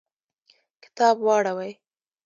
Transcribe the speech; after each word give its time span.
کتاب 0.83 1.15
واوړوئ 1.25 1.71